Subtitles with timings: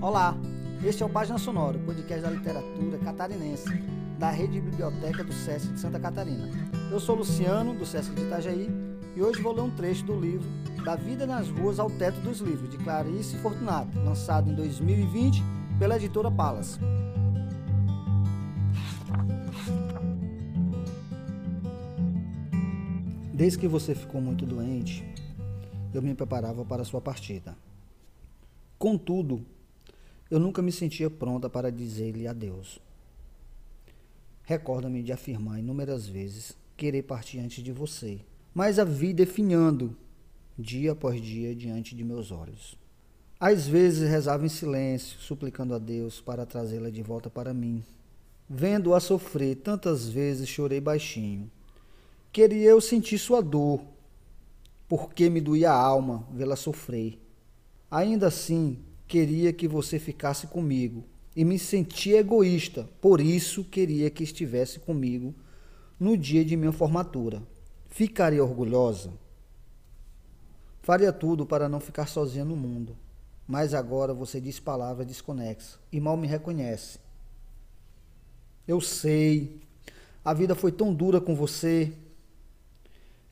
[0.00, 0.36] Olá,
[0.84, 3.68] este é o Página Sonora, podcast da literatura catarinense,
[4.16, 6.48] da Rede Biblioteca do SESC de Santa Catarina.
[6.88, 8.68] Eu sou Luciano, do SESC de Itajaí,
[9.16, 10.48] e hoje vou ler um trecho do livro
[10.84, 15.42] Da Vida nas Ruas ao Teto dos Livros, de Clarice Fortunato, lançado em 2020
[15.80, 16.78] pela editora Palas.
[23.34, 25.04] Desde que você ficou muito doente,
[25.92, 27.56] eu me preparava para a sua partida.
[28.78, 29.44] Contudo,
[30.30, 32.80] eu nunca me sentia pronta para dizer-lhe adeus.
[34.42, 38.20] Recorda-me de afirmar inúmeras vezes querer partir antes de você,
[38.54, 39.96] mas a vi definhando
[40.58, 42.76] dia após dia diante de meus olhos.
[43.38, 47.84] Às vezes rezava em silêncio, suplicando a Deus para trazê-la de volta para mim.
[48.48, 51.50] Vendo-a sofrer tantas vezes, chorei baixinho
[52.32, 53.80] Queria eu sentir sua dor,
[54.88, 57.18] porque me doía a alma vê-la sofrer.
[57.90, 61.02] Ainda assim, queria que você ficasse comigo
[61.34, 65.34] e me sentia egoísta, por isso queria que estivesse comigo
[65.98, 67.42] no dia de minha formatura.
[67.88, 69.12] Ficaria orgulhosa?
[70.82, 72.96] Faria tudo para não ficar sozinha no mundo,
[73.46, 76.98] mas agora você diz palavras desconexas e mal me reconhece.
[78.66, 79.60] Eu sei,
[80.22, 81.92] a vida foi tão dura com você,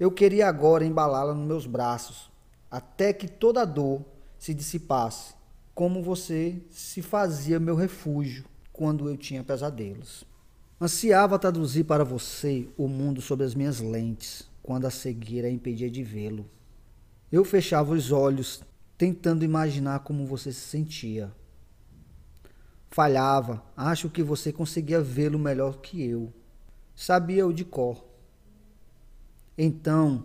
[0.00, 2.30] eu queria agora embalá-la nos meus braços,
[2.70, 4.02] até que toda a dor
[4.38, 5.35] se dissipasse,
[5.76, 10.24] como você se fazia meu refúgio quando eu tinha pesadelos.
[10.80, 16.02] Ansiava traduzir para você o mundo sob as minhas lentes, quando a cegueira impedia de
[16.02, 16.48] vê-lo.
[17.30, 18.62] Eu fechava os olhos,
[18.96, 21.30] tentando imaginar como você se sentia.
[22.88, 26.32] Falhava, acho que você conseguia vê-lo melhor que eu.
[26.94, 28.02] Sabia-o de cor.
[29.58, 30.24] Então,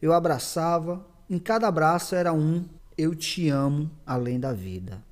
[0.00, 2.64] eu abraçava, em cada abraço era um
[2.96, 5.02] eu te amo além da vida.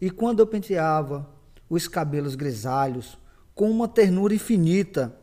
[0.00, 1.28] E quando eu penteava
[1.68, 3.18] os cabelos grisalhos
[3.54, 5.16] com uma ternura infinita,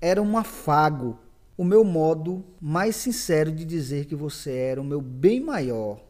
[0.00, 1.18] era um afago,
[1.56, 6.02] o meu modo mais sincero de dizer que você era o meu bem maior.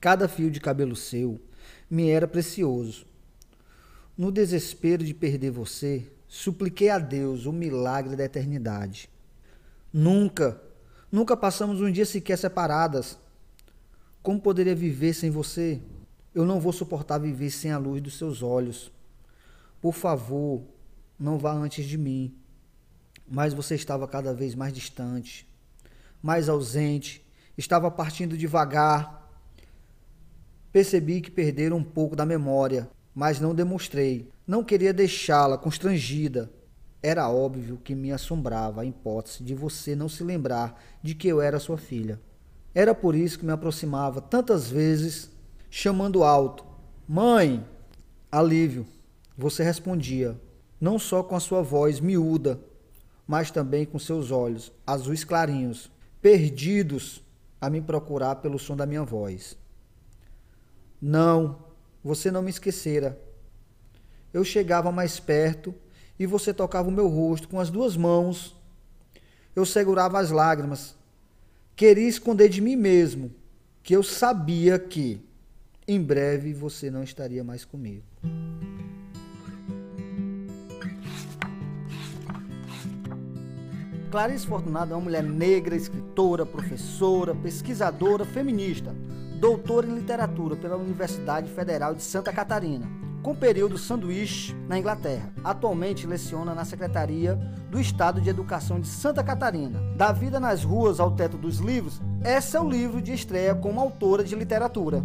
[0.00, 1.40] Cada fio de cabelo seu
[1.90, 3.04] me era precioso.
[4.16, 9.10] No desespero de perder você, Supliquei a Deus o milagre da eternidade.
[9.92, 10.62] Nunca,
[11.10, 13.18] nunca passamos um dia sequer separadas.
[14.22, 15.80] Como poderia viver sem você?
[16.34, 18.92] Eu não vou suportar viver sem a luz dos seus olhos.
[19.80, 20.62] Por favor,
[21.18, 22.34] não vá antes de mim.
[23.26, 25.48] Mas você estava cada vez mais distante,
[26.22, 27.24] mais ausente,
[27.56, 29.26] estava partindo devagar.
[30.70, 34.30] Percebi que perderam um pouco da memória, mas não demonstrei.
[34.46, 36.52] Não queria deixá-la constrangida.
[37.02, 41.40] Era óbvio que me assombrava a hipótese de você não se lembrar de que eu
[41.40, 42.20] era sua filha.
[42.74, 45.30] Era por isso que me aproximava tantas vezes,
[45.70, 46.64] chamando alto:
[47.08, 47.64] Mãe!
[48.30, 48.86] Alívio.
[49.36, 50.38] Você respondia,
[50.80, 52.60] não só com a sua voz miúda,
[53.26, 57.22] mas também com seus olhos azuis clarinhos, perdidos
[57.60, 59.56] a me procurar pelo som da minha voz.
[61.00, 61.64] Não,
[62.04, 63.18] você não me esquecera
[64.32, 65.74] eu chegava mais perto
[66.18, 68.56] e você tocava o meu rosto com as duas mãos.
[69.54, 70.94] Eu segurava as lágrimas.
[71.80, 73.34] Queria esconder de mim mesmo
[73.82, 75.18] que eu sabia que
[75.88, 78.04] em breve você não estaria mais comigo.
[84.10, 88.94] Clarice Fortunado é uma mulher negra, escritora, professora, pesquisadora, feminista,
[89.40, 95.32] doutora em literatura pela Universidade Federal de Santa Catarina com período sanduíche na Inglaterra.
[95.44, 97.36] Atualmente leciona na Secretaria
[97.70, 99.80] do Estado de Educação de Santa Catarina.
[99.96, 103.80] Da vida nas ruas ao teto dos livros, esse é o livro de estreia como
[103.80, 105.04] autora de literatura.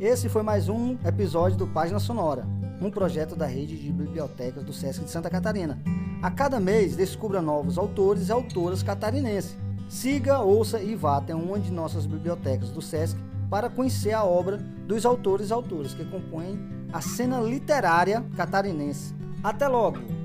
[0.00, 2.46] Esse foi mais um episódio do Página Sonora,
[2.80, 5.80] um projeto da rede de bibliotecas do SESC de Santa Catarina.
[6.22, 9.56] A cada mês descubra novos autores e autoras catarinenses
[9.88, 13.18] Siga, ouça e vá até uma de nossas bibliotecas do SESC
[13.48, 16.58] para conhecer a obra dos autores e autores que compõem
[16.92, 19.14] a cena literária catarinense.
[19.42, 20.17] Até logo!